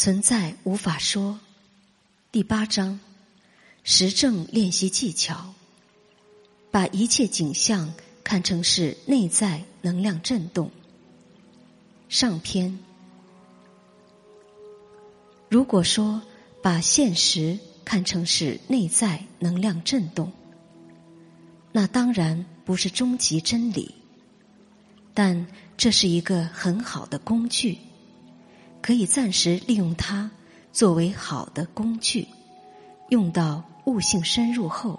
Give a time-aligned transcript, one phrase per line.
[0.00, 1.40] 存在无法说。
[2.30, 3.00] 第八章，
[3.82, 5.52] 实证练习技巧。
[6.70, 10.70] 把一切景象看成是内在能量震动。
[12.08, 12.78] 上篇。
[15.48, 16.22] 如果说
[16.62, 20.32] 把现实看成是内在能量震动，
[21.72, 23.92] 那当然不是终极真理，
[25.12, 25.44] 但
[25.76, 27.78] 这是一个很好的工具，
[28.82, 30.30] 可以暂时利用它
[30.72, 32.26] 作为好的工具，
[33.08, 34.98] 用到悟性深入后，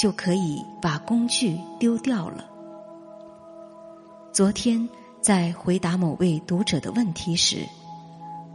[0.00, 2.44] 就可以把工具丢掉了。
[4.32, 4.88] 昨天
[5.20, 7.58] 在回答某位读者的问题时，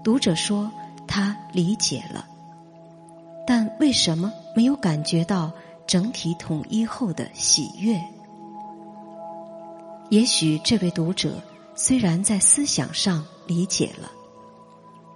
[0.04, 0.72] 读者说。
[1.08, 2.26] 他理解了，
[3.46, 5.52] 但为什么没有感觉到
[5.86, 8.02] 整体统一后的喜悦？
[10.10, 11.44] 也许这位读者
[11.76, 14.10] 虽然在思想上理解了，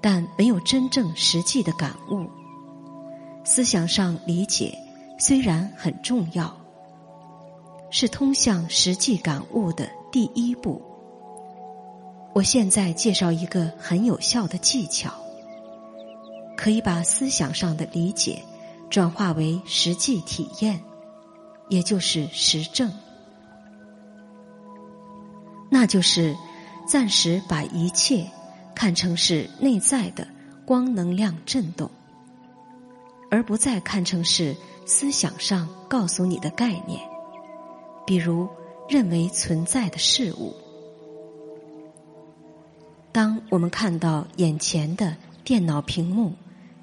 [0.08, 2.30] 但没有真正实际的感悟。
[3.44, 4.78] 思想上理解
[5.18, 6.56] 虽然很重要，
[7.90, 10.80] 是通向实际感悟的第一步。
[12.36, 15.12] 我现在介绍一个很有效的技巧。
[16.56, 18.44] 可以把思想上的理解
[18.92, 20.80] 转化为实际体验，
[21.68, 22.94] 也就是实证。
[25.72, 26.38] 那就是
[26.88, 28.30] 暂时把一切
[28.76, 30.28] 看成是内在的
[30.66, 31.90] 光能量震动，
[33.32, 37.00] 而不再看成是思想上告诉你的概念，
[38.06, 38.48] 比如
[38.90, 40.54] 认为存在的事物。
[43.12, 46.34] 当我们看到眼前的电脑屏幕，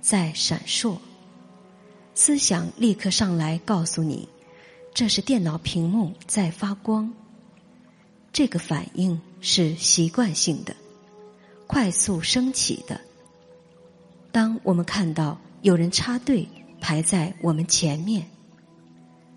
[0.01, 0.97] 在闪烁，
[2.15, 4.27] 思想立刻上来告诉你，
[4.95, 7.13] 这是电脑屏幕在发光。
[8.33, 10.75] 这个反应是习惯性的，
[11.73, 13.01] 快速升起的。
[14.31, 16.47] 当我们看到有人插队
[16.83, 18.29] 排在我们前面，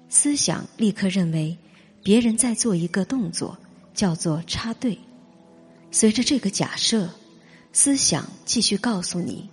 [0.10, 1.58] 思想立刻认为
[2.04, 3.58] 别人在做一个动作，
[3.94, 5.00] 叫做插队。
[5.92, 7.10] 随着这个假设，
[7.72, 9.50] 思想继续告诉你。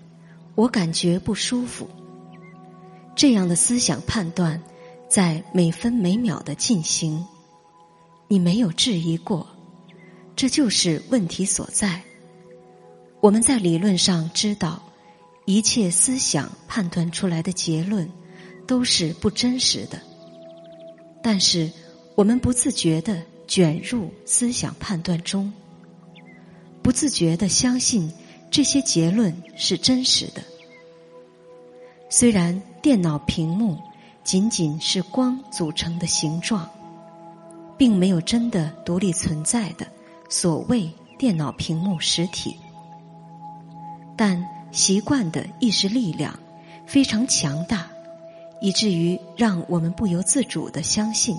[0.56, 1.88] 我感觉不舒服。
[3.14, 4.60] 这样的思想判断
[5.08, 7.24] 在每分每秒的进行，
[8.26, 9.46] 你没有质疑过，
[10.34, 12.02] 这就是问题所在。
[13.22, 14.82] 我们在理论上知道，
[15.44, 18.10] 一切思想判断出来的结论
[18.66, 20.02] 都是不真实的，
[21.22, 21.70] 但是
[22.16, 25.52] 我们不自觉的卷入思想判断中，
[26.82, 28.12] 不自觉的相信。
[28.50, 30.42] 这些结论是真实的。
[32.10, 33.78] 虽然电脑屏幕
[34.22, 36.68] 仅仅是光组成的形状，
[37.78, 39.86] 并没有真的独立存在的
[40.28, 42.54] 所谓电脑屏幕实体，
[44.16, 46.38] 但习惯的意识力量
[46.86, 47.88] 非常强大，
[48.60, 51.36] 以至于让我们不由自主的相信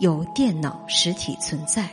[0.00, 1.88] 有电脑实体存在。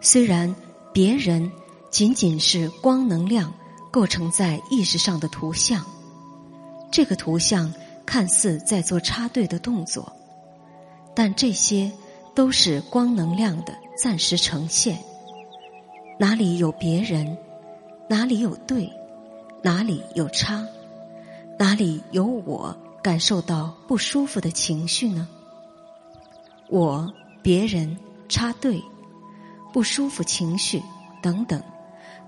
[0.00, 0.54] 虽然
[0.92, 1.50] 别人。
[1.90, 3.50] 仅仅是光能量
[3.90, 5.82] 构成在意识上的图像，
[6.92, 7.72] 这个图像
[8.04, 10.12] 看似在做插队的动作，
[11.14, 11.90] 但这些
[12.34, 14.98] 都是光能量的暂时呈现。
[16.18, 17.38] 哪里有别人？
[18.08, 18.92] 哪里有对？
[19.62, 20.66] 哪里有差？
[21.58, 25.28] 哪里有我感受到不舒服的情绪呢？
[26.68, 27.96] 我、别人、
[28.28, 28.82] 插队、
[29.72, 30.82] 不舒服情绪
[31.22, 31.62] 等等。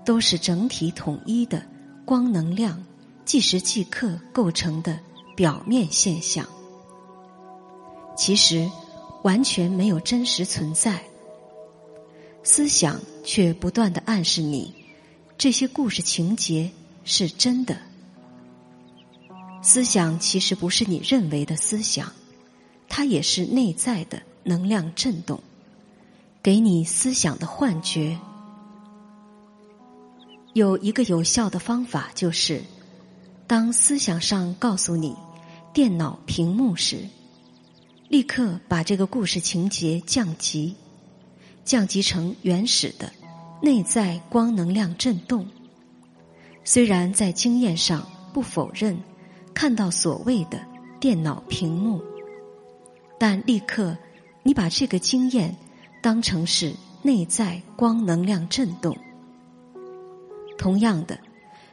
[0.03, 1.61] 都是整体统一的
[2.05, 2.83] 光能量，
[3.23, 4.97] 即时即刻构成的
[5.35, 6.43] 表面现象，
[8.17, 8.67] 其实
[9.21, 10.99] 完全没有真实存在。
[12.41, 14.73] 思想却不断的暗示你，
[15.41, 16.69] 这些故事情节
[17.03, 17.75] 是真的。
[19.63, 22.13] 思想其实不是你认为的思想，
[22.87, 25.41] 它也是内在的能量震动，
[26.43, 28.19] 给你思想的幻觉。
[30.53, 32.61] 有一个有效的方法，就是
[33.47, 35.15] 当思想上告诉你
[35.73, 36.99] 电脑屏幕时，
[38.09, 40.75] 立刻把这个故事情节降级，
[41.65, 43.11] 降级成原始的
[43.61, 45.47] 内在光能量振动。
[46.63, 48.97] 虽然在经验上不否认
[49.53, 50.59] 看到所谓的
[50.99, 52.01] 电脑屏幕，
[53.19, 53.95] 但立刻
[54.43, 55.55] 你把这个经验
[56.01, 58.97] 当成是内在光能量振动。
[60.57, 61.19] 同样的，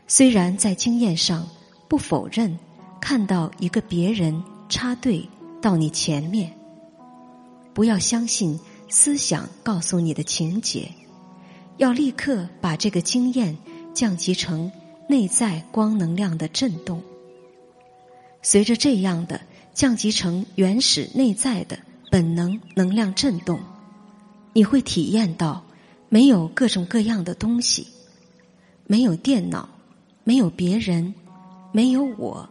[0.07, 1.47] 虽然在经验上
[1.89, 2.59] 不否认
[3.01, 5.29] 看到一个别人插队
[5.61, 6.51] 到你前面，
[7.75, 8.59] 不要相信
[8.89, 10.91] 思想告诉你的情节，
[11.79, 13.57] 要立刻把这个经验
[13.95, 14.71] 降级成
[15.09, 17.03] 内在光能量的震动。
[18.43, 19.41] 随着这样的
[19.73, 21.79] 降级成原始内在的
[22.11, 23.61] 本能能量震动，
[24.53, 25.65] 你会体验到
[26.09, 27.87] 没有各种各样的东西，
[28.87, 29.69] 没有电脑，
[30.25, 31.15] 没有别人，
[31.73, 32.49] 没有我，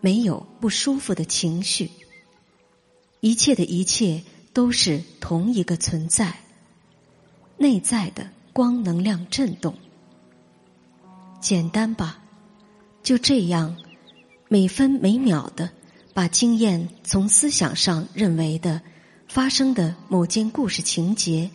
[0.00, 1.90] 没有不舒服的情绪。
[3.20, 4.22] 一切的一切
[4.52, 6.34] 都是同一个存在，
[7.56, 9.74] 内在的光能量震动。
[11.42, 12.22] 简单吧，
[13.02, 13.76] 就这样，
[14.48, 15.68] 每分每秒的
[16.14, 18.80] 把经验从思想上认为的
[19.28, 21.50] 发生的某件故事情节，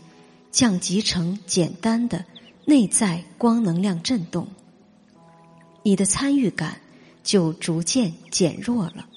[0.52, 2.24] 降级成简单的
[2.66, 4.48] 内在光能量震动，
[5.82, 6.80] 你的参与感
[7.24, 9.08] 就逐渐减弱了，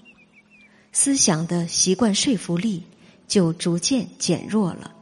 [0.90, 2.84] 思想的习惯说服力
[3.28, 4.93] 就逐渐减弱了。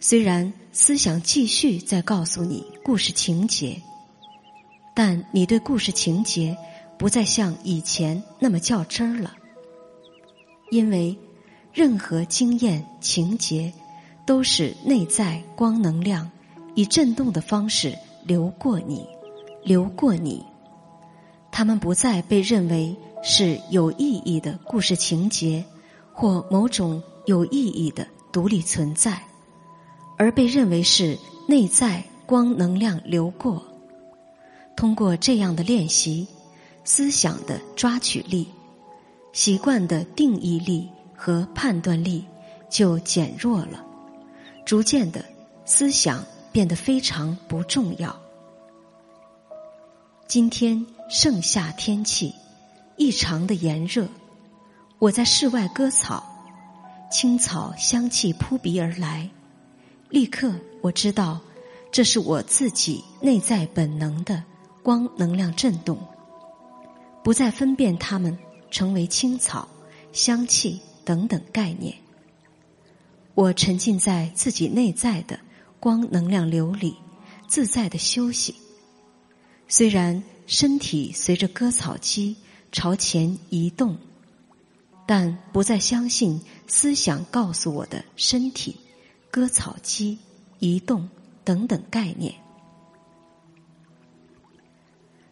[0.00, 3.80] 虽然思想继续在告诉你故事情节。
[4.94, 6.56] 但你对故事情节
[6.98, 9.36] 不再像以前那么较真儿了，
[10.72, 11.16] 因为
[11.72, 13.72] 任何经验情节
[14.26, 16.28] 都是内在光能量
[16.74, 19.06] 以震动的方式流过你，
[19.62, 20.44] 流过你，
[21.52, 25.64] 他们不再被认为是有意义的故事情节
[26.12, 29.22] 或某种有意义的独立存在，
[30.18, 31.16] 而被认为是
[31.46, 33.64] 内在光能量流过。
[34.76, 36.26] 通过这样的练习，
[36.84, 38.48] 思想的抓取力、
[39.32, 42.24] 习惯的定义力和判断力
[42.68, 43.84] 就减弱了，
[44.66, 45.24] 逐渐的，
[45.64, 48.14] 思想变得非常不重要。
[50.26, 52.34] 今天盛夏天气
[52.96, 54.06] 异常的炎热，
[54.98, 56.22] 我在室外割草，
[57.10, 59.30] 青草香气扑鼻而来，
[60.10, 61.40] 立刻我知道，
[61.90, 64.44] 这是我自己内在本能的。
[64.80, 65.98] 光能量震动，
[67.22, 68.38] 不再分辨它们
[68.70, 69.68] 成为青草、
[70.12, 71.94] 香气等等概念。
[73.34, 75.38] 我沉浸在自己内在的
[75.78, 76.96] 光能量流里，
[77.46, 78.54] 自在的休息。
[79.66, 82.34] 虽然身体随着割草机
[82.72, 83.98] 朝前移动，
[85.06, 88.74] 但不再相信思想告诉我的身体、
[89.38, 90.18] 割草机
[90.58, 91.08] 移动
[91.44, 92.34] 等等概念。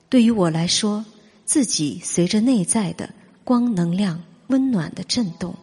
[0.09, 1.05] 对于我来说，
[1.45, 3.13] 自己随着内在的
[3.43, 5.57] 光能量温暖的震动，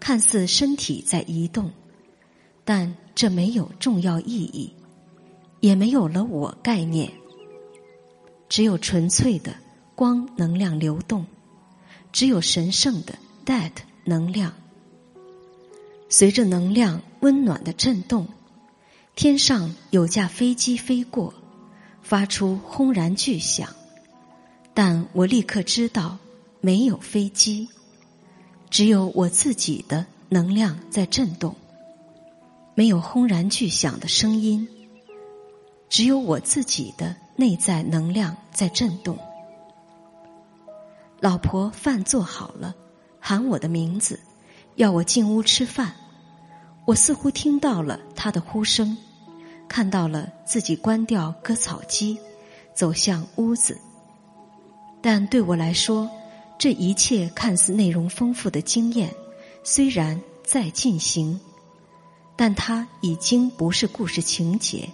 [0.00, 1.70] 看似身体在移动，
[2.64, 4.72] 但这没有重要意义，
[5.60, 7.12] 也没有了我概念，
[8.48, 9.54] 只有纯粹的
[9.94, 11.26] 光能量流动，
[12.10, 13.14] 只有神圣的
[13.44, 13.72] that
[14.04, 14.50] 能量。
[16.16, 18.28] 随着能量温暖的震动，
[19.16, 21.34] 天上有架飞机飞过。
[22.02, 23.68] 发出轰然巨响，
[24.72, 26.16] 但我立刻知道
[26.60, 27.68] 没有飞机，
[28.70, 31.52] 只有我自己的能量在震动。
[32.76, 34.68] 没有轰然巨响的声音，
[35.88, 39.18] 只有我自己的内在能量在震动。
[41.18, 42.72] 老婆饭做好了，
[43.18, 44.20] 喊我的名字，
[44.76, 45.92] 要我进屋吃饭。
[46.86, 48.96] 我似乎听到了他的呼声。
[49.66, 52.18] 看到了自己关掉割草机，
[52.74, 53.76] 走向屋子。
[55.00, 56.08] 但对我来说，
[56.58, 59.10] 这一切看似内容丰富的经验，
[59.64, 61.40] 虽然在进行，
[62.36, 64.88] 但它已经不是故事情节，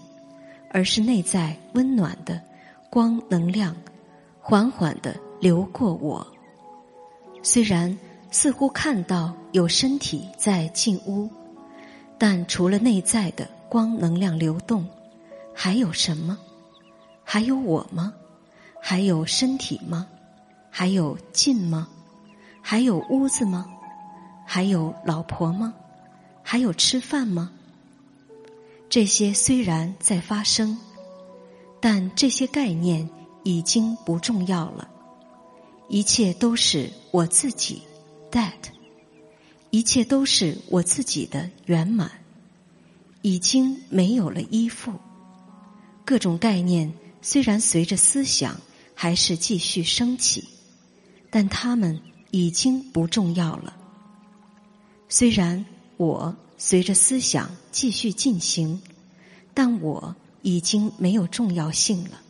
[0.70, 2.40] 而是内在温暖的
[2.88, 3.76] 光能量，
[4.40, 6.26] 缓缓的流过我。
[7.42, 7.98] 虽然
[8.30, 11.28] 似乎看到有身体在进屋，
[12.20, 13.48] 但除了内在的。
[13.70, 14.84] 光能量流动，
[15.54, 16.36] 还有什么？
[17.22, 18.12] 还有我吗？
[18.82, 20.08] 还有身体吗？
[20.70, 21.86] 还有进吗？
[22.60, 23.64] 还有屋子吗？
[24.44, 25.72] 还有老婆吗？
[26.42, 27.52] 还有吃饭吗？
[28.88, 30.76] 这些虽然在发生，
[31.78, 33.08] 但这些概念
[33.44, 34.90] 已经不重要了。
[35.88, 37.82] 一切都是我自己
[38.32, 38.50] ，that，
[39.70, 42.10] 一切都是我自己的圆满。
[43.22, 44.94] 已经没有了依附，
[46.06, 48.58] 各种概念虽然随着思想
[48.94, 50.48] 还是继续升起，
[51.28, 52.00] 但它们
[52.30, 53.76] 已经不重要了。
[55.10, 55.66] 虽然
[55.98, 58.80] 我随着思想继续进行，
[59.52, 62.22] 但我已经没有重要性了。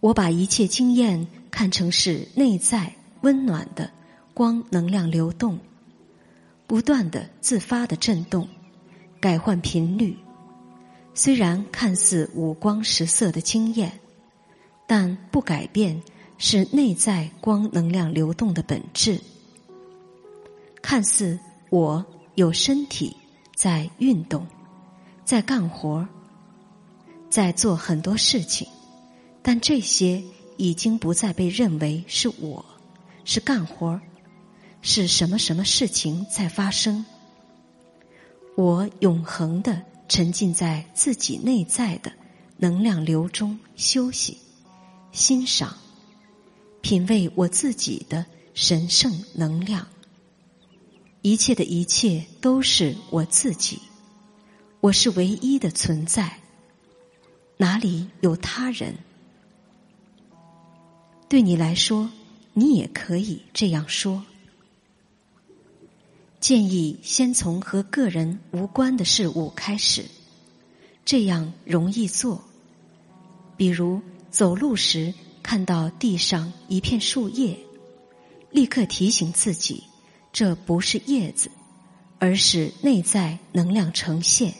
[0.00, 3.90] 我把一切经验看成是内在温暖的
[4.34, 5.58] 光能量流动。
[6.66, 8.46] 不断的自发的震动，
[9.20, 10.16] 改换频率。
[11.14, 13.98] 虽然看似五光十色的惊艳，
[14.86, 16.02] 但不改变
[16.36, 19.18] 是内在光能量流动的本质。
[20.82, 23.16] 看似我有身体
[23.56, 24.46] 在运动，
[25.24, 26.06] 在干活
[27.30, 28.68] 在做很多事情，
[29.42, 30.22] 但这些
[30.58, 32.64] 已经不再被认为是我，
[33.30, 34.00] 是干活
[34.80, 37.04] 是什么什么事情在发生。
[38.56, 42.10] 我永恒的沉浸在自己内在的
[42.56, 44.38] 能量流中休息、
[45.12, 45.76] 欣赏、
[46.80, 49.86] 品味我自己的神圣能量。
[51.20, 53.78] 一切的一切都是我自己，
[54.80, 56.38] 我是唯一的存在，
[57.58, 58.94] 哪里有他人？
[61.28, 62.10] 对你来说，
[62.58, 64.24] 你也可以这样说。
[66.40, 70.04] 建议先从和个人无关的事物开始，
[71.04, 72.42] 这样容易做。
[73.56, 74.00] 比如
[74.30, 77.56] 走路时看到地上一片树叶，
[78.50, 79.84] 立刻提醒自己，
[80.32, 81.52] 这不是叶子，
[82.18, 84.52] 而是内在能量呈现。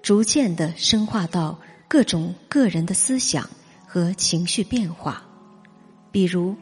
[0.00, 3.50] 逐渐的深化到各种个人的思想
[3.84, 5.25] 和情绪变化，
[6.10, 6.54] 比如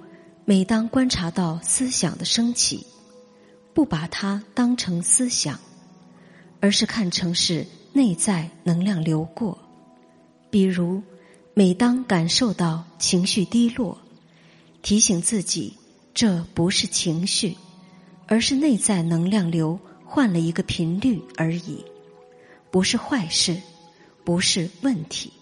[0.44, 2.86] 每当观察到思想的升起。
[3.74, 5.58] 不把它当成思想，
[6.60, 9.58] 而是看成是内在能量流过。
[10.48, 11.02] 比如，
[11.54, 13.98] 每当感受到情绪低落，
[14.80, 15.76] 提醒自己
[16.14, 17.56] 这不是情绪，
[18.28, 21.84] 而是内在能量流换了一个频率而已，
[22.70, 23.60] 不是坏事，
[24.22, 25.32] 不是问题。